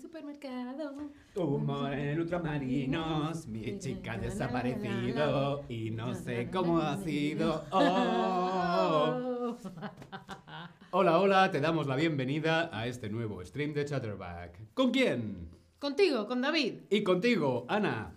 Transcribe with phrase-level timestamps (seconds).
[0.00, 1.10] supermercado.
[1.34, 7.64] Humor en el ultramarinos, mi chica ha desaparecido y no sé cómo ha sido.
[7.70, 9.56] Oh.
[10.92, 14.74] Hola, hola, te damos la bienvenida a este nuevo stream de Chatterback.
[14.74, 15.50] ¿Con quién?
[15.78, 16.80] Contigo, con David.
[16.90, 18.16] Y contigo, Ana.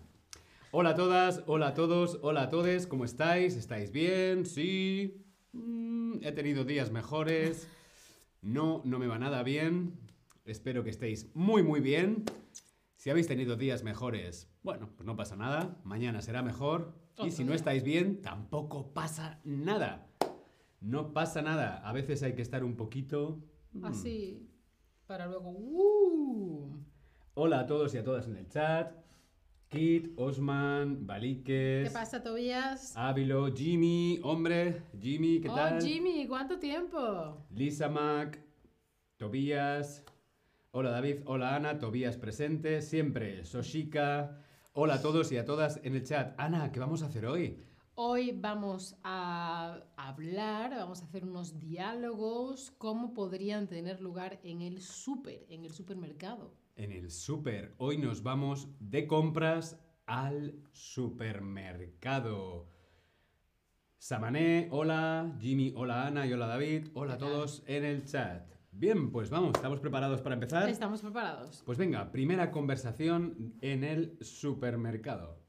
[0.72, 3.56] Hola a todas, hola a todos, hola a todos, ¿cómo estáis?
[3.56, 4.46] ¿Estáis bien?
[4.46, 5.24] Sí.
[5.52, 7.68] Mm, he tenido días mejores.
[8.42, 10.03] No, no me va nada bien.
[10.46, 12.26] Espero que estéis muy, muy bien.
[12.98, 15.80] Si habéis tenido días mejores, bueno, pues no pasa nada.
[15.86, 16.94] Mañana será mejor.
[17.24, 20.10] Y si no estáis bien, tampoco pasa nada.
[20.82, 21.78] No pasa nada.
[21.88, 23.42] A veces hay que estar un poquito...
[23.72, 23.86] mm.
[23.86, 24.50] Así,
[25.08, 25.52] para luego...
[25.52, 26.78] ¡uh!
[27.36, 28.92] Hola a todos y a todas en el chat.
[29.70, 32.96] Kit, Osman, Baliques, ¿Qué pasa, Tobías?
[32.96, 35.82] Ávilo, Jimmy, hombre, Jimmy, ¿qué oh, tal?
[35.82, 37.44] Jimmy, ¿cuánto tiempo?
[37.50, 38.40] Lisa Mac,
[39.18, 40.04] Tobías.
[40.76, 44.40] Hola David, hola Ana, Tobías presente, siempre Soshika.
[44.74, 46.34] Hola a todos y a todas en el chat.
[46.40, 47.64] Ana, ¿qué vamos a hacer hoy?
[47.94, 54.82] Hoy vamos a hablar, vamos a hacer unos diálogos, cómo podrían tener lugar en el
[54.82, 56.56] súper, en el supermercado.
[56.76, 57.76] En el súper.
[57.78, 62.68] Hoy nos vamos de compras al supermercado.
[64.00, 68.54] Samané, hola, Jimmy, hola Ana y hola David, hola a todos en el chat.
[68.76, 70.68] Bien, pues vamos, ¿estamos preparados para empezar?
[70.68, 71.62] ¿Estamos preparados?
[71.66, 75.40] Pues venga, primera conversación en el supermercado.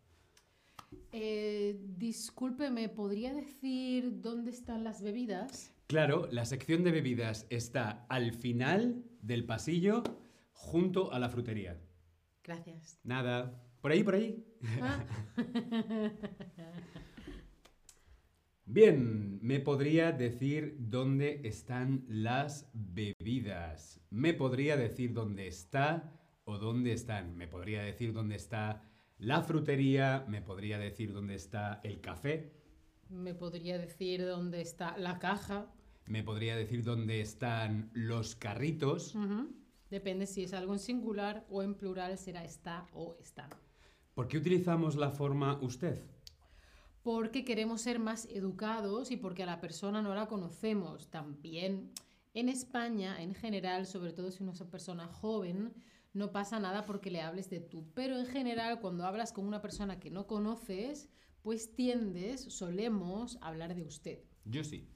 [1.11, 5.75] Eh, disculpe, ¿me podría decir dónde están las bebidas?
[5.87, 10.03] Claro, la sección de bebidas está al final del pasillo
[10.53, 11.81] junto a la frutería.
[12.43, 13.01] Gracias.
[13.05, 13.63] Nada.
[13.81, 14.45] ¿Por ahí, por ahí?
[14.81, 15.05] Ah,
[18.67, 24.01] Bien, ¿me podría decir dónde están las bebidas?
[24.09, 27.37] ¿Me podría decir dónde está o dónde están?
[27.37, 28.83] ¿Me podría decir dónde está
[29.19, 30.25] la frutería?
[30.29, 32.55] ¿Me podría decir dónde está el café?
[33.11, 35.71] ¿Me podría decir dónde está la caja?
[36.07, 39.15] ¿Me podría decir dónde están los carritos?
[39.91, 43.51] Depende si es algo en singular o en plural será está o está.
[44.15, 46.14] ¿Por qué utilizamos la forma usted?
[47.05, 51.11] Porque queremos ser más educados y porque a la persona no la conocemos.
[51.11, 51.93] También
[52.33, 55.73] en España, en general, sobre todo si uno es una persona joven,
[56.15, 57.85] no pasa nada porque le hables de tú.
[57.95, 61.11] Pero en general, cuando hablas con una persona que no conoces,
[61.43, 64.21] pues tiendes, solemos hablar de usted.
[64.47, 64.89] Yo sí.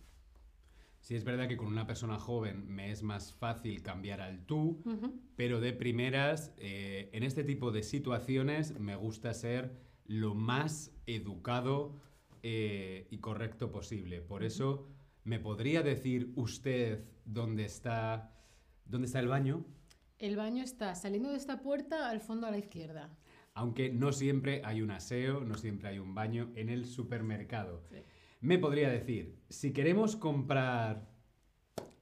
[1.00, 4.82] Sí, es verdad que con una persona joven me es más fácil cambiar al tú,
[5.36, 12.00] pero de primeras, eh, en este tipo de situaciones me gusta ser lo más educado
[12.42, 14.20] eh, y correcto posible.
[14.20, 14.88] Por eso,
[15.22, 18.34] ¿me podría decir usted dónde está,
[18.86, 19.64] dónde está el baño?
[20.18, 23.16] El baño está saliendo de esta puerta al fondo a la izquierda.
[23.54, 27.84] Aunque no siempre hay un aseo, no siempre hay un baño en el supermercado.
[27.88, 27.98] Sí.
[28.40, 31.08] Me podría decir, si queremos comprar,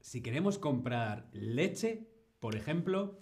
[0.00, 2.08] si queremos comprar leche,
[2.40, 3.18] por ejemplo,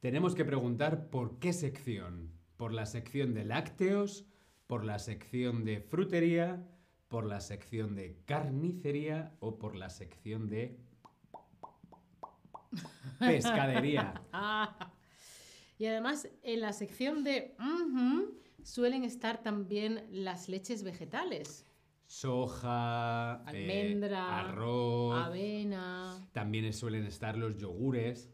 [0.00, 2.35] tenemos que preguntar por qué sección.
[2.56, 4.26] Por la sección de lácteos,
[4.66, 6.66] por la sección de frutería,
[7.08, 10.78] por la sección de carnicería o por la sección de
[13.18, 14.22] pescadería.
[15.78, 17.54] Y además, en la sección de
[18.62, 21.66] suelen estar también las leches vegetales.
[22.06, 25.26] Soja, eh, Almendra, arroz.
[25.26, 28.30] Avena, También suelen estar los yogures.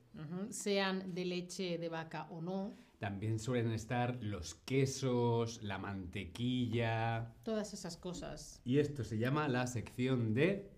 [0.50, 2.75] sean de leche de vaca o no.
[3.03, 7.35] También suelen estar los quesos, la mantequilla.
[7.43, 8.61] Todas esas cosas.
[8.65, 10.71] Y esto se llama la sección de...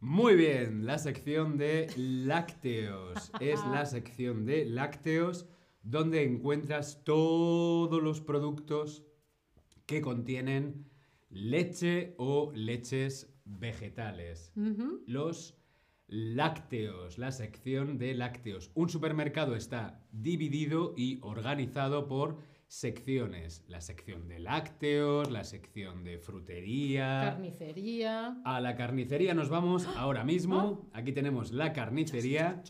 [0.00, 3.30] Muy bien, la sección de lácteos.
[3.40, 5.46] Es la sección de lácteos
[5.84, 9.04] donde encuentras todos los productos
[9.86, 10.90] que contienen
[11.30, 14.52] leche o leches vegetales.
[15.06, 15.56] Los
[16.06, 18.70] lácteos, la sección de lácteos.
[18.74, 23.64] Un supermercado está dividido y organizado por secciones.
[23.68, 27.20] La sección de lácteos, la sección de frutería.
[27.24, 28.40] Carnicería.
[28.44, 30.88] A la carnicería nos vamos ahora mismo.
[30.92, 32.62] Aquí tenemos la carnicería.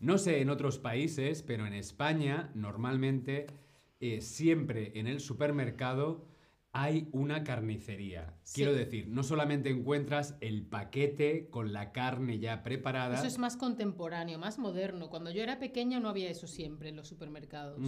[0.00, 3.46] No sé en otros países, pero en España normalmente
[4.00, 6.27] eh, siempre en el supermercado
[6.80, 8.36] hay una carnicería.
[8.44, 8.54] Sí.
[8.56, 13.16] Quiero decir, no solamente encuentras el paquete con la carne ya preparada.
[13.18, 15.10] Eso es más contemporáneo, más moderno.
[15.10, 17.80] Cuando yo era pequeña no había eso siempre en los supermercados.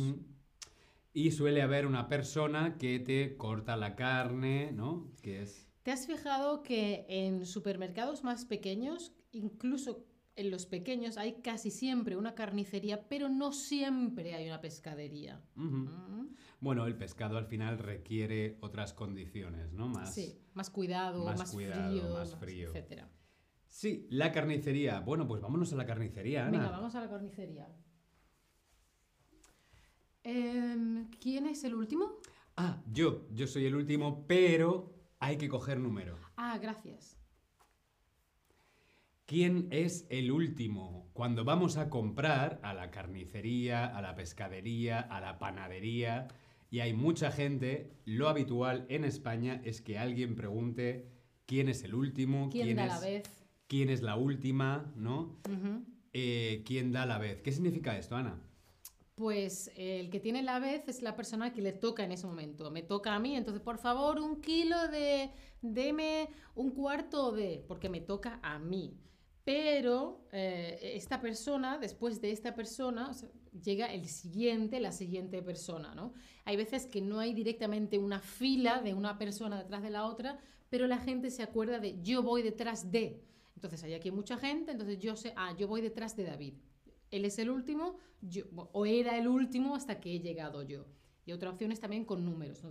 [1.12, 5.12] Y suele haber una persona que te corta la carne, ¿no?
[5.22, 5.68] Que es...
[5.84, 10.04] ¿Te has fijado que en supermercados más pequeños, incluso
[10.40, 15.42] en los pequeños hay casi siempre una carnicería, pero no siempre hay una pescadería.
[15.54, 16.28] Mm.
[16.60, 19.88] Bueno, el pescado al final requiere otras condiciones, ¿no?
[19.88, 20.14] Más...
[20.14, 22.68] Sí, más cuidado, más más, cuidado, frío, más frío.
[22.68, 23.08] etcétera.
[23.66, 25.00] Sí, la carnicería.
[25.00, 26.58] Bueno, pues vámonos a la carnicería, Ana.
[26.58, 27.68] Venga, vamos a la carnicería.
[30.22, 32.18] Em, ¿Quién es el último?
[32.56, 36.18] Ah, yo, yo soy el último, pero hay que coger número.
[36.36, 37.19] Ah, gracias.
[39.30, 41.08] ¿Quién es el último?
[41.12, 46.26] Cuando vamos a comprar a la carnicería, a la pescadería, a la panadería,
[46.68, 51.12] y hay mucha gente, lo habitual en España es que alguien pregunte
[51.46, 53.46] quién es el último, ¿Quién, da es, la vez?
[53.68, 55.38] quién es la última, ¿no?
[56.12, 57.40] Eh, ¿Quién da la vez?
[57.40, 58.42] ¿Qué significa esto, Ana?
[59.14, 62.26] Pues eh, el que tiene la vez es la persona que le toca en ese
[62.26, 62.68] momento.
[62.72, 65.30] Me toca a mí, entonces por favor un kilo de,
[65.62, 68.98] deme un cuarto de, porque me toca a mí.
[69.44, 73.12] Pero eh, esta persona, después de esta persona,
[73.62, 76.12] llega el siguiente, la siguiente persona, ¿no?
[76.44, 80.38] Hay veces que no hay directamente una fila de una persona detrás de la otra,
[80.68, 83.24] pero la gente se acuerda de yo voy detrás de.
[83.54, 86.54] Entonces hay aquí mucha gente, entonces yo sé, ah, yo voy detrás de David.
[87.10, 90.86] Él es el último, yo, o era el último hasta que he llegado yo.
[91.26, 92.62] Y otra opción es también con números.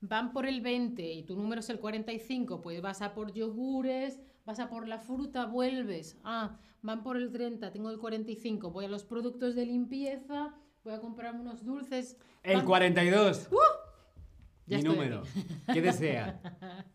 [0.00, 4.20] van por el 20 y tu número es el 45, pues vas a por yogures,
[4.44, 6.18] vas a por la fruta, vuelves.
[6.24, 10.54] Ah, van por el 30, tengo el 45, voy a los productos de limpieza,
[10.84, 12.16] voy a comprar unos dulces.
[12.42, 13.48] El Van- 42.
[14.66, 15.22] Ya Mi número.
[15.72, 16.40] ¿Qué desea?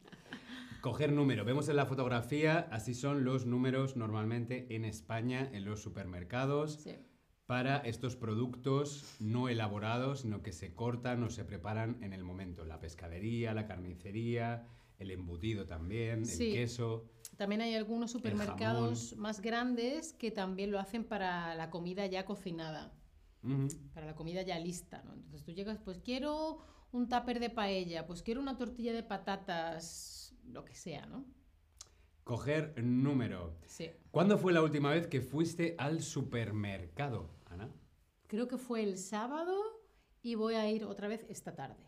[0.82, 1.44] Coger número.
[1.44, 6.96] Vemos en la fotografía, así son los números normalmente en España, en los supermercados, Sí.
[7.46, 12.64] para estos productos no elaborados, sino que se cortan o se preparan en el momento.
[12.64, 14.68] La pescadería, la carnicería,
[15.00, 16.50] el embutido también, Sí.
[16.50, 17.10] el queso.
[17.38, 22.92] También hay algunos supermercados más grandes que también lo hacen para la comida ya cocinada.
[23.94, 25.13] Para la comida ya lista, ¿no?
[25.13, 26.60] Entonces tú llegas, pues quiero
[26.92, 31.24] un tupper de paella, pues quiero una tortilla de patatas, lo que sea, ¿no?
[32.24, 33.56] Coger número.
[33.66, 33.92] Sí.
[34.12, 37.72] ¿Cuándo fue la última vez que fuiste al supermercado, Ana?
[38.25, 39.56] Creo que fue el sábado
[40.22, 41.86] y voy a ir otra vez esta tarde.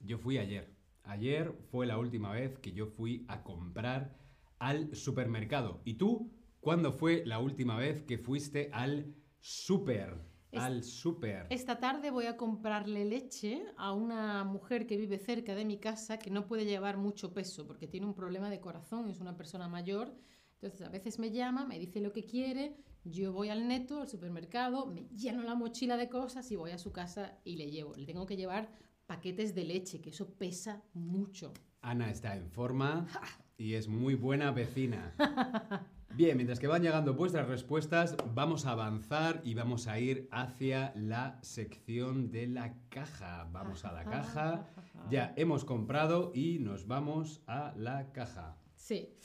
[0.00, 0.76] Yo fui ayer.
[1.04, 4.27] Ayer fue la última vez que yo fui a comprar
[4.58, 5.80] al supermercado.
[5.84, 6.30] ¿Y tú?
[6.60, 10.20] ¿Cuándo fue la última vez que fuiste al super?
[10.50, 11.46] Es- al super.
[11.50, 16.18] Esta tarde voy a comprarle leche a una mujer que vive cerca de mi casa
[16.18, 19.68] que no puede llevar mucho peso porque tiene un problema de corazón, es una persona
[19.68, 20.14] mayor.
[20.54, 24.08] Entonces a veces me llama, me dice lo que quiere, yo voy al neto, al
[24.08, 27.94] supermercado, me lleno la mochila de cosas y voy a su casa y le llevo.
[27.94, 28.72] Le tengo que llevar
[29.06, 31.52] paquetes de leche, que eso pesa mucho.
[31.82, 33.06] Ana está en forma
[33.58, 35.12] y es muy buena vecina.
[36.14, 40.92] Bien, mientras que van llegando vuestras respuestas, vamos a avanzar y vamos a ir hacia
[40.96, 43.48] la sección de la caja.
[43.52, 44.66] Vamos a la caja.
[45.10, 48.56] Ya hemos comprado y nos vamos a la caja.
[48.76, 49.16] Sí.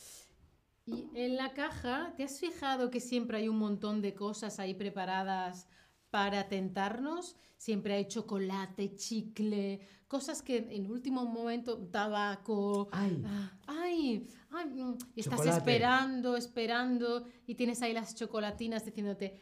[0.85, 4.73] Y en la caja, ¿te has fijado que siempre hay un montón de cosas ahí
[4.73, 5.67] preparadas
[6.13, 7.35] para tentarnos?
[7.57, 12.87] Siempre hay chocolate, chicle, cosas que en último momento, tabaco.
[12.91, 13.23] ¡Ay!
[13.25, 14.27] ah, ¡Ay!
[14.51, 15.57] ay, mm, y estás Chocolate.
[15.57, 19.41] esperando, esperando, y tienes ahí las chocolatinas diciéndote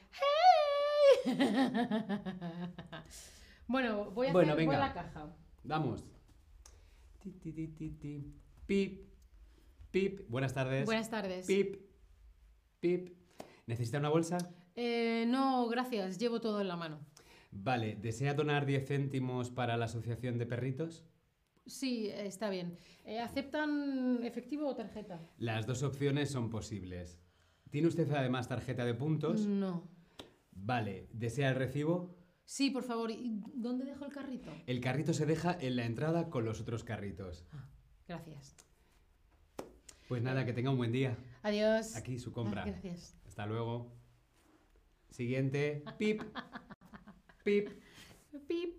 [1.26, 1.26] ¡Hey!
[3.68, 5.36] bueno, voy a, Bueno, hacer, voy a la caja.
[5.66, 6.06] Vamos.
[7.20, 7.32] Ti.
[8.66, 9.10] Pip.
[9.92, 10.30] Pip.
[10.30, 10.86] Buenas tardes.
[10.86, 11.48] Buenas tardes.
[11.48, 11.82] Pip.
[12.80, 13.10] Pip.
[13.68, 14.38] ¿Necesita una bolsa?
[14.76, 17.00] Eh, no, gracias, llevo todo en la mano.
[17.52, 17.96] Vale.
[17.96, 21.04] ¿Desea donar 10 céntimos para la Asociación de Perritos?
[21.66, 22.78] Sí, está bien.
[23.06, 25.20] Eh, ¿Aceptan efectivo o tarjeta?
[25.38, 27.20] Las dos opciones son posibles.
[27.70, 29.46] ¿Tiene usted además tarjeta de puntos?
[29.46, 29.88] No.
[30.52, 31.08] Vale.
[31.14, 32.16] ¿Desea el recibo?
[32.46, 33.12] Sí, por favor.
[33.12, 34.52] ¿Y dónde dejo el carrito?
[34.66, 37.46] El carrito se deja en la entrada con los otros carritos.
[38.08, 38.56] Gracias.
[40.08, 41.16] Pues nada, que tenga un buen día.
[41.44, 41.96] Adiós.
[41.96, 42.66] Aquí su Ah, compra.
[42.66, 43.16] gracias.
[43.28, 43.94] Hasta luego.
[45.12, 45.84] Siguiente.
[45.98, 46.24] Pip.
[47.44, 47.70] Pip.
[48.48, 48.76] Pip.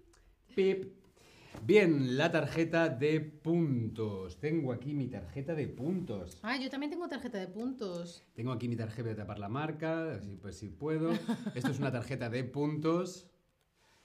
[0.54, 1.02] Pip.
[1.64, 4.40] Bien, la tarjeta de puntos.
[4.40, 6.38] Tengo aquí mi tarjeta de puntos.
[6.42, 8.24] Ah, yo también tengo tarjeta de puntos.
[8.34, 11.12] Tengo aquí mi tarjeta de tapar la marca, así pues si puedo.
[11.54, 13.30] Esto es una tarjeta de puntos.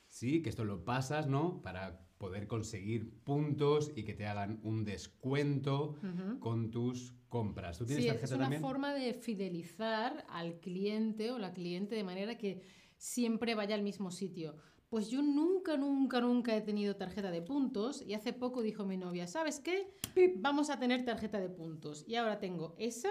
[0.07, 1.61] Sí, que esto lo pasas, ¿no?
[1.61, 5.95] Para poder conseguir puntos y que te hagan un descuento
[6.39, 7.77] con tus compras.
[7.77, 8.61] ¿Tú tienes Sí, tarjeta es una también?
[8.61, 12.61] forma de fidelizar al cliente o la cliente de manera que
[12.97, 14.55] siempre vaya al mismo sitio.
[14.89, 18.95] Pues yo nunca, nunca, nunca he tenido tarjeta de puntos y hace poco dijo mi
[18.97, 19.93] novia, ¿sabes qué?
[20.37, 22.05] Vamos a tener tarjeta de puntos.
[22.07, 23.09] Y ahora tengo esa,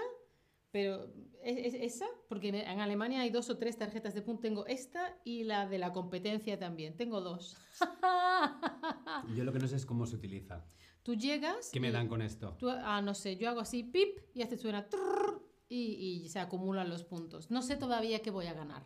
[0.71, 1.05] Pero
[1.43, 4.41] ¿es, es esa, porque en, en Alemania hay dos o tres tarjetas de puntos.
[4.41, 6.97] Tengo esta y la de la competencia también.
[6.97, 7.55] Tengo dos.
[9.35, 10.65] Yo lo que no sé es cómo se utiliza.
[11.07, 11.69] Tú llegas.
[11.71, 12.57] ¿Qué me dan con esto?
[12.59, 16.37] tú- ah, no sé, yo hago así, pip, y hace suena trrr, y, y se
[16.39, 17.49] acumulan los puntos.
[17.49, 18.83] No sé todavía qué voy a ganar.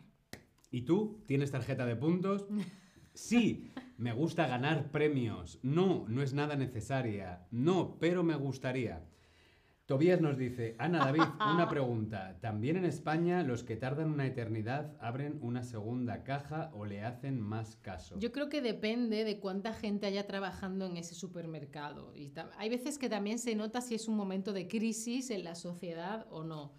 [0.70, 1.24] ¿Y tú?
[1.26, 2.46] ¿Tienes tarjeta de puntos?
[3.14, 5.58] Sí, me gusta ganar premios.
[5.62, 7.46] No, no es nada necesaria.
[7.50, 9.04] No, pero me gustaría.
[9.92, 11.20] Tobías nos dice, Ana David,
[11.52, 12.38] una pregunta.
[12.40, 17.38] ¿También en España los que tardan una eternidad abren una segunda caja o le hacen
[17.38, 18.18] más caso?
[18.18, 22.14] Yo creo que depende de cuánta gente haya trabajando en ese supermercado.
[22.16, 25.54] Y hay veces que también se nota si es un momento de crisis en la
[25.54, 26.72] sociedad o no.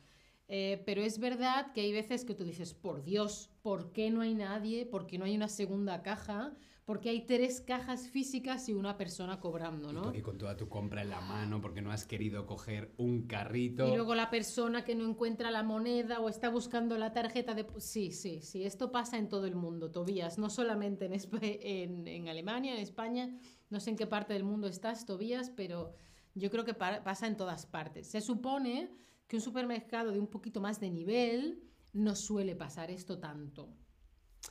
[0.48, 4.22] Eh, pero es verdad que hay veces que tú dices, por Dios, ¿por qué no
[4.22, 4.88] hay nadie?
[4.88, 6.56] ¿Por qué no hay una segunda caja?
[6.86, 10.10] Porque hay tres cajas físicas y una persona cobrando, Y ¿no?
[10.10, 13.88] aquí con toda tu compra en la mano porque no has querido coger un carrito.
[13.88, 17.66] Y luego la persona que no encuentra la moneda o está buscando la tarjeta de...
[17.78, 22.06] Sí, sí, sí, esto pasa en todo el mundo, Tobías, no solamente en, Espa- en,
[22.08, 25.94] en Alemania, en España, no sé en qué parte del mundo estás, Tobías, pero
[26.36, 28.08] yo creo que pa- pasa en todas partes.
[28.08, 28.92] Se supone
[29.28, 31.64] que un supermercado de un poquito más de nivel
[31.94, 33.70] no suele pasar esto tanto.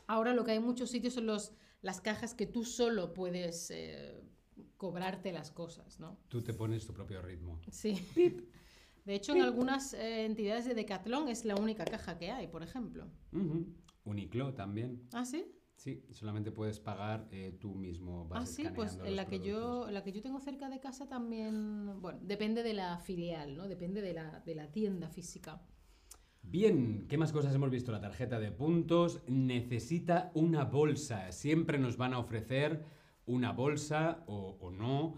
[0.06, 3.70] Ahora lo que hay en muchos sitios son los, las cajas que tú solo puedes
[3.70, 4.22] eh,
[4.76, 6.18] cobrarte las cosas, ¿no?
[6.28, 7.60] Tú te pones tu propio ritmo.
[7.70, 8.06] Sí.
[9.04, 12.62] De hecho, en algunas eh, entidades de Decathlon es la única caja que hay, por
[12.62, 13.08] ejemplo.
[13.32, 13.66] Ujú.
[14.04, 15.08] Uniclo también.
[15.12, 15.44] ¿Ah, sí?
[15.76, 18.28] Sí, solamente puedes pagar eh, tú mismo.
[18.28, 21.08] Vas Ah, sí, pues en la que, yo, la que yo tengo cerca de casa
[21.08, 23.66] también, bueno, depende de la filial, ¿no?
[23.66, 25.60] Depende de la, de la tienda física.
[26.42, 27.92] Bien, ¿qué más cosas hemos visto?
[27.92, 31.32] La tarjeta de puntos necesita una bolsa.
[31.32, 32.84] Siempre nos van a ofrecer
[33.26, 35.14] una bolsa o, o no.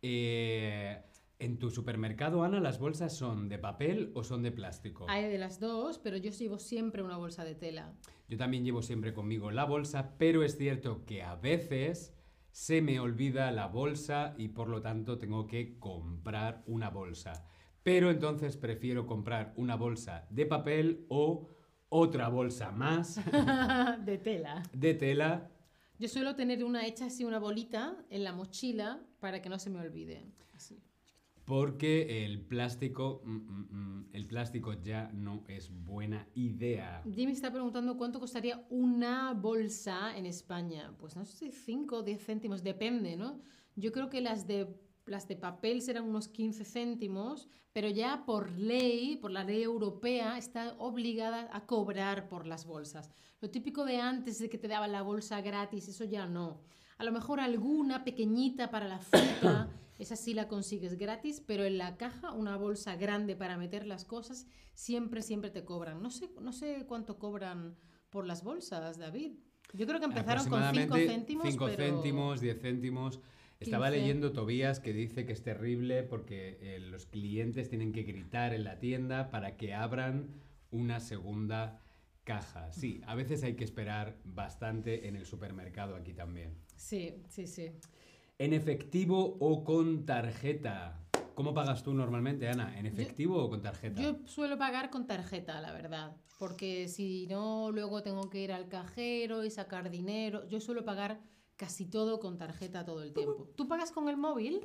[0.00, 1.02] Eh,
[1.40, 5.06] en tu supermercado, Ana, ¿las bolsas son de papel o son de plástico?
[5.08, 7.92] Hay de las dos, pero yo llevo siempre una bolsa de tela.
[8.28, 12.14] Yo también llevo siempre conmigo la bolsa, pero es cierto que a veces
[12.50, 17.46] se me olvida la bolsa y por lo tanto tengo que comprar una bolsa.
[17.88, 21.48] Pero entonces prefiero comprar una bolsa de papel o
[21.88, 23.16] otra bolsa más
[24.04, 24.62] de tela.
[24.74, 25.50] de tela.
[25.98, 29.70] Yo suelo tener una hecha así, una bolita en la mochila para que no se
[29.70, 30.22] me olvide.
[30.52, 30.82] Así.
[31.46, 37.02] Porque el plástico, mm, mm, mm, el plástico ya no es buena idea.
[37.10, 40.94] Jimmy está preguntando cuánto costaría una bolsa en España.
[40.98, 43.40] Pues no sé, 5 o 10 céntimos, depende, ¿no?
[43.76, 44.66] Yo creo que las de,
[45.08, 50.38] las de papel serán unos 15 céntimos, pero ya por ley, por la ley europea,
[50.38, 53.10] está obligada a cobrar por las bolsas.
[53.40, 56.60] Lo típico de antes, de que te daban la bolsa gratis, eso ya no.
[56.96, 61.78] A lo mejor alguna pequeñita para la fruta, esa sí la consigues gratis, pero en
[61.78, 66.02] la caja una bolsa grande para meter las cosas siempre, siempre te cobran.
[66.02, 67.76] No sé, no sé cuánto cobran
[68.10, 69.32] por las bolsas, David.
[69.74, 71.84] Yo creo que empezaron con 5 Aproximadamente céntimos, cinco pero...
[71.84, 73.20] céntimos, 10 céntimos.
[73.60, 74.00] Estaba 15.
[74.00, 78.64] leyendo Tobías que dice que es terrible porque eh, los clientes tienen que gritar en
[78.64, 80.28] la tienda para que abran
[80.70, 81.80] una segunda
[82.22, 82.72] caja.
[82.72, 86.54] Sí, a veces hay que esperar bastante en el supermercado aquí también.
[86.76, 87.72] Sí, sí, sí.
[88.38, 91.00] ¿En efectivo o con tarjeta?
[91.34, 92.78] ¿Cómo pagas tú normalmente, Ana?
[92.78, 94.00] ¿En efectivo o con tarjeta?
[94.00, 98.68] Yo suelo pagar con tarjeta, la verdad, porque si no, luego tengo que ir al
[98.68, 100.46] cajero y sacar dinero.
[100.48, 101.20] Yo suelo pagar
[101.58, 103.52] casi todo con tarjeta todo el tiempo.
[103.56, 104.60] ¿Tú pagas con el móvil?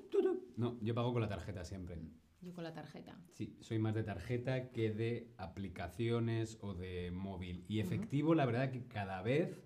[0.56, 2.00] No, yo pago con la tarjeta siempre.
[2.40, 3.20] Yo con la tarjeta.
[3.32, 7.66] Sí, soy más de tarjeta que de aplicaciones o de móvil.
[7.68, 9.60] Y efectivo, la verdad que cada vez,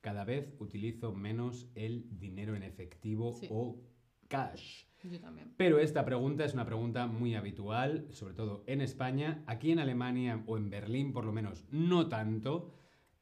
[0.00, 3.48] cada vez utilizo menos el dinero en efectivo Sí.
[3.50, 3.80] o
[4.28, 4.84] cash.
[5.04, 5.52] Yo también.
[5.58, 9.44] Pero esta pregunta es una pregunta muy habitual, sobre todo en España.
[9.46, 12.72] Aquí en Alemania o en Berlín, por lo menos, no tanto,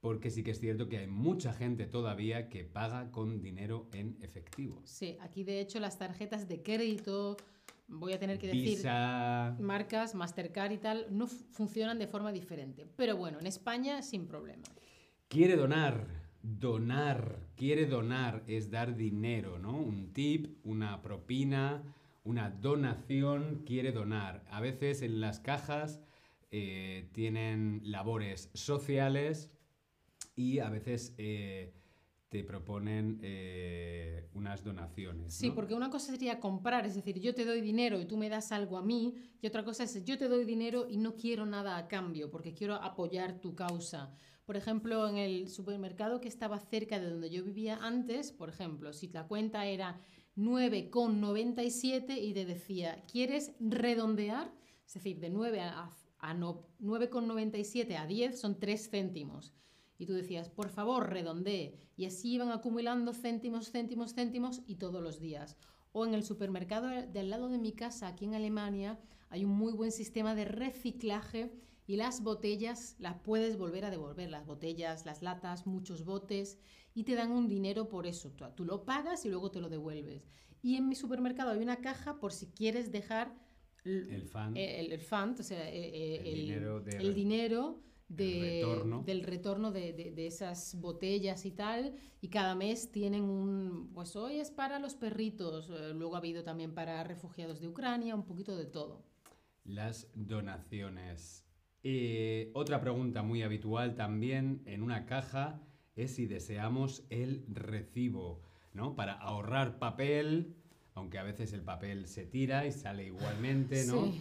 [0.03, 4.19] porque sí que es cierto que hay mucha gente todavía que paga con dinero en
[4.21, 4.83] efectivo.
[4.85, 7.37] Sí, aquí de hecho las tarjetas de crédito,
[7.87, 8.85] voy a tener que decir
[9.61, 12.85] marcas, Mastercard y tal, no fu- funcionan de forma diferente.
[12.97, 14.65] Pero bueno, en España sin problema.
[15.29, 16.09] Quiere donar.
[16.43, 17.39] Donar.
[17.55, 19.79] Quiere donar es dar dinero, ¿no?
[19.81, 21.85] Un tip, una propina,
[22.25, 23.63] una donación.
[23.65, 24.43] Quiere donar.
[24.51, 26.01] A veces en las cajas
[26.51, 29.49] eh, tienen labores sociales
[30.35, 31.73] y a veces eh,
[32.29, 35.35] te proponen eh, unas donaciones.
[35.35, 35.55] Sí, ¿no?
[35.55, 38.53] porque una cosa sería comprar, es decir, yo te doy dinero y tú me das
[38.53, 41.77] algo a mí, y otra cosa es yo te doy dinero y no quiero nada
[41.77, 44.15] a cambio, porque quiero apoyar tu causa.
[44.47, 48.95] Por ejemplo, en el supermercado que estaba cerca de donde yo vivía antes, por ejemplo,
[48.95, 50.01] si la cuenta era
[50.37, 54.51] 9,97 y te decía, ¿quieres redondear?
[54.87, 59.53] Es decir, de 9 a, a no, 9,97 a 10 son 3 céntimos.
[60.03, 61.77] Y tú decías, por favor, redondee.
[61.97, 65.57] Y así iban acumulando céntimos, céntimos, céntimos y todos los días.
[65.93, 68.99] O en el supermercado del lado de mi casa, aquí en Alemania,
[69.31, 71.53] hay un muy buen sistema de reciclaje
[71.87, 74.29] y las botellas las puedes volver a devolver.
[74.29, 76.59] Las botellas, las latas, muchos botes
[76.95, 78.33] y te dan un dinero por eso.
[78.33, 80.27] Tú, tú lo pagas y luego te lo devuelves.
[80.63, 83.33] Y en mi supermercado hay una caja por si quieres dejar
[83.85, 84.57] El fan.
[84.57, 87.81] el, el fund, o sea, eh, eh, El el, dinero de- el dinero
[88.17, 89.03] de- retorno.
[89.05, 91.95] del retorno de, de- de esas botellas y tal.
[92.21, 96.43] Y cada mes tienen un, pues hoy es para los perritos, eh, luego ha habido
[96.45, 99.05] también para refugiados de Ucrania, un poquito de todo.
[99.65, 101.45] Las donaciones.
[101.85, 105.61] Eh, otra pregunta muy habitual también en una caja
[105.97, 108.41] es si deseamos el recibo,
[108.73, 108.95] ¿no?
[108.95, 110.55] Para ahorrar papel,
[110.95, 114.07] aunque a veces el papel se tira y sale igualmente, ¿no?
[114.07, 114.21] Sí.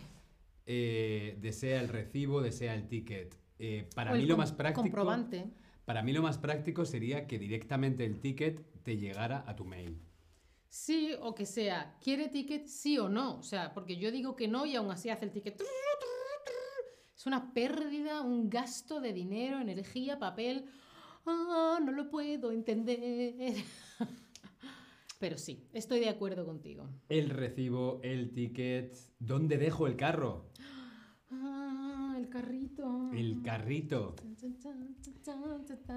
[0.66, 3.36] Eh, desea el recibo, desea el ticket.
[3.64, 4.82] Eh, para O mí lo más práctico.
[4.82, 5.46] Comprobante.
[5.86, 10.02] Para mí lo más práctico sería que directamente el ticket te llegara a tu mail.
[10.68, 13.38] Sí, o que sea, ¿quiere ticket sí o no?
[13.38, 15.62] O sea, porque yo digo que no y aún así hace el ticket.
[17.16, 20.66] Es una pérdida, un gasto de dinero, energía, papel.
[21.28, 23.56] Ah, no lo puedo entender.
[25.20, 26.90] Pero sí, estoy de acuerdo contigo.
[27.10, 28.98] El recibo, el ticket.
[29.20, 30.50] ¿Dónde dejo el carro?
[31.30, 31.81] Ah,
[32.32, 33.12] carrito.
[33.14, 34.16] El carrito.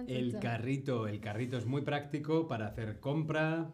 [0.06, 1.06] El carrito.
[1.08, 3.72] el carrito es muy práctico para hacer compra.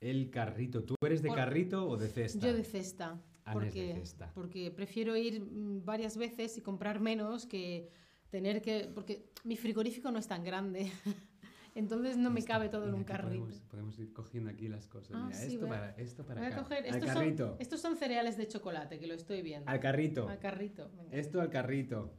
[0.00, 0.84] El carrito.
[0.84, 2.46] ¿Tú eres de Por- carrito o de cesta?
[2.46, 3.20] Yo de cesta.
[3.44, 4.32] Ana es de Porque, cesta.
[4.34, 7.90] porque prefiero ir mm, varias veces y comprar menos que
[8.30, 8.90] tener que...
[8.94, 10.90] Porque mi frigorífico no es tan grande.
[11.74, 13.44] Entonces no me Esto, cabe todo en un carrito.
[13.44, 15.12] Podemos, podemos ir cogiendo aquí las cosas.
[15.14, 16.62] Ah, Mira, sí, esto, para, esto para Voy a acá.
[16.62, 16.78] coger...
[16.78, 17.48] Al Estos carrito.
[17.48, 19.70] son, estos son cereales de chocolate, que lo estoy viendo.
[19.70, 20.28] Al carrito.
[20.28, 20.90] Al carrito.
[20.96, 21.16] venga.
[21.16, 22.12] Esto al carrito.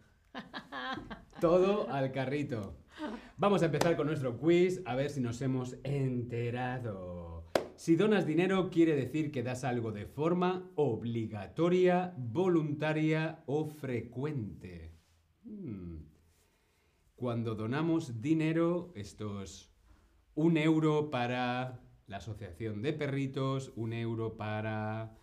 [1.40, 2.78] Todo al carrito.
[3.38, 7.46] Vamos a empezar con nuestro quiz a ver si nos hemos enterado.
[7.76, 14.94] Si donas dinero quiere decir que das algo de forma obligatoria, voluntaria o frecuente.
[15.44, 16.11] Hmm.
[17.22, 19.70] Cuando donamos dinero, esto es
[20.34, 25.16] un euro para la asociación de perritos, un euro para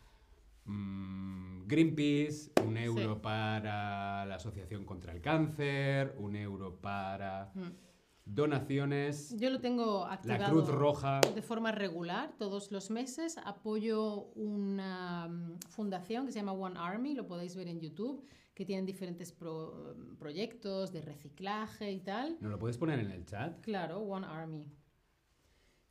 [0.65, 3.21] mm, Greenpeace, un euro Sí.
[3.21, 7.88] para la asociación contra el cáncer, un euro para Mm.
[8.35, 10.43] Donaciones, Yo lo tengo activado.
[10.43, 11.21] la Cruz Roja.
[11.35, 13.39] de forma regular todos los meses.
[13.45, 18.65] Apoyo una mm, fundación que se llama One Army, lo podéis ver en YouTube, que
[18.65, 22.37] tienen diferentes pro- proyectos de reciclaje y tal.
[22.41, 23.61] ¿Nos lo puedes poner en el chat?
[23.63, 24.67] Claro, One Army.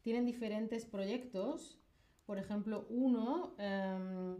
[0.01, 1.79] Tienen diferentes proyectos.
[2.25, 4.37] Por ejemplo, uno em,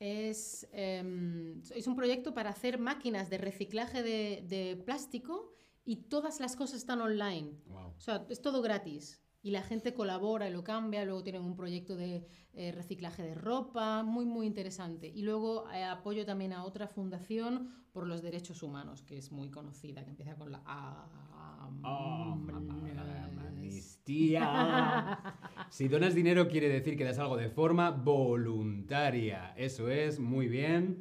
[0.00, 5.53] es, em, es un proyecto para hacer máquinas de reciclaje de, de plástico
[5.84, 7.52] y todas las cosas están online.
[7.66, 7.94] Wow.
[7.96, 9.20] O sea, es todo gratis.
[9.42, 11.04] Y la gente colabora y lo cambia.
[11.04, 15.06] Luego tienen un proyecto de eh, reciclaje de ropa, muy, muy interesante.
[15.08, 19.50] Y luego eh, apoyo también a otra fundación por los derechos humanos, que es muy
[19.50, 20.62] conocida, que empieza con la
[23.74, 25.18] amnistía.
[25.70, 29.52] Si donas dinero quiere decir que das algo de forma voluntaria.
[29.56, 31.00] Eso es, muy bien.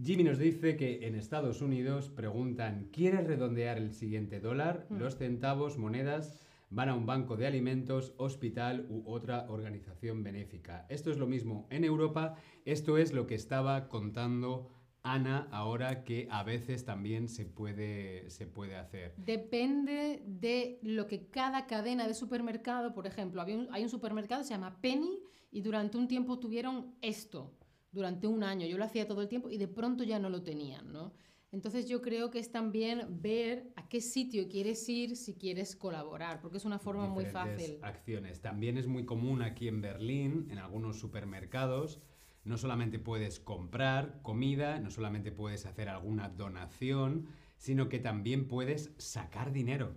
[0.00, 4.86] Jimmy nos dice que en Estados Unidos preguntan, ¿quieres redondear el siguiente dólar?
[4.90, 4.98] Hmm.
[4.98, 6.38] Los centavos, monedas,
[6.70, 10.86] van a un banco de alimentos, hospital u otra organización benéfica.
[10.88, 12.36] Esto es lo mismo en Europa.
[12.64, 14.68] Esto es lo que estaba contando
[15.02, 19.14] Ana ahora que a veces también se puede, se puede hacer.
[19.16, 24.42] Depende de lo que cada cadena de supermercado, por ejemplo, había un- hay un supermercado
[24.42, 25.18] que se llama Penny
[25.50, 27.54] y durante un tiempo tuvieron esto,
[27.90, 28.66] durante un año.
[28.66, 31.12] Yo lo hacía todo el tiempo y de pronto ya no lo tenían, ¿no?
[31.50, 36.40] Entonces yo creo que es también ver a qué sitio quieres ir si quieres colaborar,
[36.42, 37.78] porque es una forma muy fácil.
[37.82, 38.42] acciones.
[38.42, 42.00] También es muy común aquí en Berlín, en algunos supermercados.
[42.44, 48.92] No solamente puedes comprar comida, no solamente puedes hacer alguna donación, sino que también puedes
[48.98, 49.94] sacar dinero.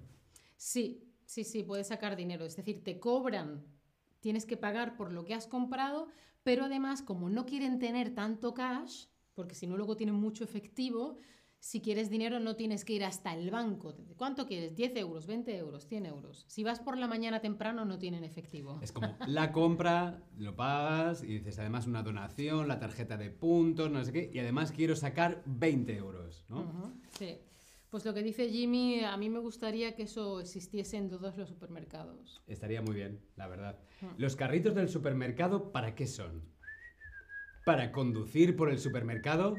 [0.55, 2.45] Sí, sí, sí, puedes sacar dinero.
[2.45, 3.65] Es decir, te cobran,
[4.21, 6.07] tienes que pagar por lo que has comprado,
[6.43, 11.17] pero además, como no quieren tener tanto cash, porque si no luego tienen mucho efectivo,
[11.59, 13.95] si quieres dinero no tienes que ir hasta el banco.
[14.17, 14.75] ¿Cuánto quieres?
[14.75, 16.43] ¿10 euros, 20 euros, 100 euros?
[16.47, 18.79] Si vas por la mañana temprano no tienen efectivo.
[18.81, 23.91] Es como la compra, lo pagas y dices además una donación, la tarjeta de puntos,
[23.91, 26.95] no sé qué, y además quiero sacar 20 euros, ¿no?
[27.11, 27.37] Sí.
[27.91, 31.49] Pues lo que dice Jimmy, a mí me gustaría que eso existiese en todos los
[31.49, 32.41] supermercados.
[32.47, 33.79] Estaría muy bien, la verdad.
[33.99, 34.05] Mm.
[34.17, 36.41] ¿Los carritos del supermercado para qué son?
[37.65, 39.57] ¿Para conducir por el supermercado?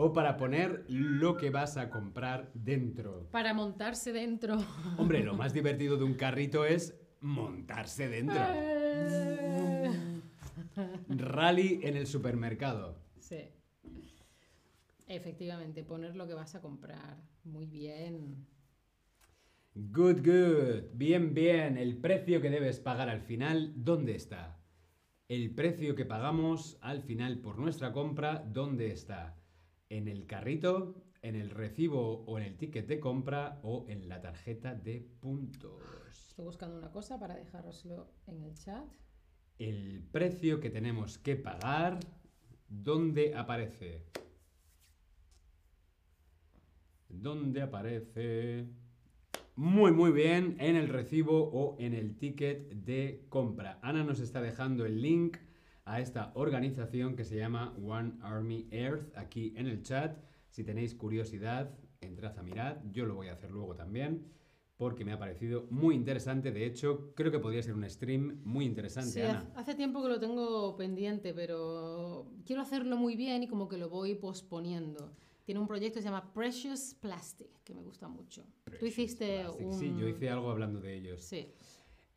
[0.00, 3.26] o para poner lo que vas a comprar dentro.
[3.32, 4.56] Para montarse dentro.
[4.96, 8.38] Hombre, lo más divertido de un carrito es montarse dentro.
[11.08, 12.96] Rally en el supermercado.
[13.18, 13.50] Sí.
[15.08, 17.16] Efectivamente, poner lo que vas a comprar.
[17.44, 18.46] Muy bien.
[19.74, 20.90] Good, good.
[20.92, 21.78] Bien, bien.
[21.78, 24.60] El precio que debes pagar al final, ¿dónde está?
[25.28, 29.36] El precio que pagamos al final por nuestra compra, ¿dónde está?
[29.88, 34.20] ¿En el carrito, en el recibo o en el ticket de compra o en la
[34.20, 35.82] tarjeta de puntos?
[36.10, 38.86] Estoy buscando una cosa para dejároslo en el chat.
[39.58, 41.98] El precio que tenemos que pagar,
[42.68, 44.06] ¿dónde aparece?
[47.08, 48.66] ¿Dónde aparece?
[49.56, 53.78] Muy, muy bien, en el recibo o en el ticket de compra.
[53.82, 55.36] Ana nos está dejando el link
[55.84, 60.16] a esta organización que se llama One Army Earth aquí en el chat.
[60.50, 62.82] Si tenéis curiosidad, entrad a mirar.
[62.92, 64.26] Yo lo voy a hacer luego también
[64.76, 66.52] porque me ha parecido muy interesante.
[66.52, 69.50] De hecho, creo que podría ser un stream muy interesante, Sí, Ana.
[69.56, 73.88] hace tiempo que lo tengo pendiente, pero quiero hacerlo muy bien y como que lo
[73.88, 75.10] voy posponiendo.
[75.48, 78.44] Tiene un proyecto que se llama Precious Plastic, que me gusta mucho.
[78.78, 79.66] Tú hiciste Plastic.
[79.66, 79.78] un...
[79.78, 81.22] Sí, yo hice algo hablando de ellos.
[81.22, 81.54] Sí.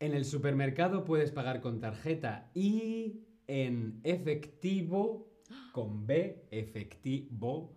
[0.00, 5.32] En el supermercado puedes pagar con tarjeta y en efectivo,
[5.72, 7.74] con B, efectivo,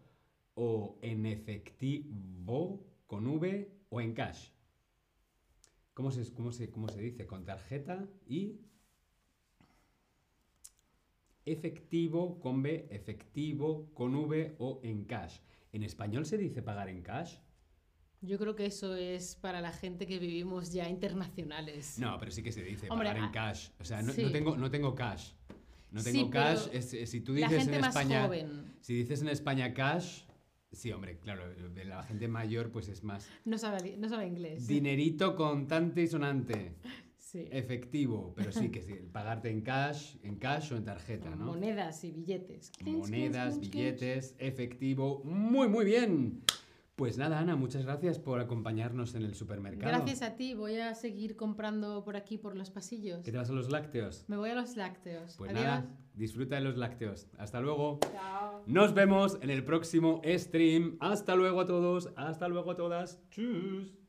[0.56, 4.50] o en efectivo, con V, o en cash.
[5.94, 7.26] ¿Cómo se, cómo se, cómo se dice?
[7.26, 8.60] Con tarjeta y...
[11.46, 15.38] Efectivo, con B, efectivo, con V o en cash.
[15.72, 17.36] ¿En español se dice pagar en cash?
[18.22, 22.00] Yo creo que eso es para la gente que vivimos ya internacionales.
[22.00, 23.70] No, pero sí que se dice Hombre, pagar en ah, cash.
[23.80, 24.24] O sea, no, sí.
[24.24, 25.34] no tengo, no tengo cash.
[25.92, 26.68] No Sí, tengo pero cash.
[26.74, 28.30] es- es- si tú dices en España.
[28.82, 30.24] Si dices en España cash,
[30.72, 33.30] sí, hombre, claro, de la gente mayor pues es más.
[33.46, 34.66] no sabe, no sabe inglés.
[34.68, 36.74] Dinerito contante y sonante.
[37.36, 37.50] Sí.
[37.52, 41.48] Efectivo, pero sí que sí, pagarte en cash, en cash o en tarjeta, ¿no?
[41.48, 42.72] Monedas y billetes.
[42.82, 45.22] Monedas, billetes, efectivo.
[45.26, 46.44] Muy, muy bien.
[46.96, 49.92] Pues nada, Ana, muchas gracias por acompañarnos en el supermercado.
[49.92, 53.22] Gracias a ti, voy a seguir comprando por aquí, por los pasillos.
[53.22, 54.24] ¿Qué te vas a los lácteos?
[54.30, 55.36] Me voy a los lácteos.
[55.38, 55.66] Pues Adiós.
[55.66, 57.28] nada, disfruta de los lácteos.
[57.38, 58.00] Hasta luego.
[58.14, 58.64] Chao.
[58.66, 60.96] Nos vemos en el próximo stream.
[61.02, 62.14] Hasta luego a todos.
[62.16, 63.20] Hasta luego a todas.
[63.30, 64.05] Tschüss.